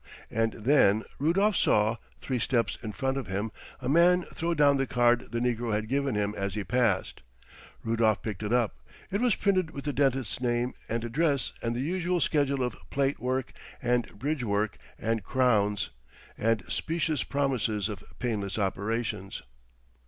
And 0.31 0.53
then 0.53 1.03
Rudolf 1.19 1.55
saw, 1.55 1.97
three 2.21 2.39
steps 2.39 2.75
in 2.81 2.91
front 2.91 3.17
of 3.17 3.27
him, 3.27 3.51
a 3.79 3.87
man 3.87 4.23
throw 4.33 4.55
down 4.55 4.77
the 4.77 4.87
card 4.87 5.31
the 5.31 5.37
negro 5.37 5.73
had 5.75 5.87
given 5.87 6.15
him 6.15 6.33
as 6.35 6.55
he 6.55 6.63
passed. 6.63 7.21
Rudolf 7.83 8.23
picked 8.23 8.41
it 8.41 8.51
up. 8.51 8.77
It 9.11 9.21
was 9.21 9.35
printed 9.35 9.69
with 9.69 9.85
the 9.85 9.93
dentist's 9.93 10.41
name 10.41 10.73
and 10.89 11.03
address 11.03 11.53
and 11.61 11.75
the 11.75 11.81
usual 11.81 12.19
schedule 12.19 12.63
of 12.63 12.75
"plate 12.89 13.19
work" 13.19 13.53
and 13.79 14.07
"bridge 14.17 14.43
work" 14.43 14.77
and 14.97 15.23
"crowns," 15.23 15.91
and 16.35 16.63
specious 16.67 17.21
promises 17.23 17.87
of 17.87 18.03
"painless" 18.17 18.57
operations. 18.57 19.43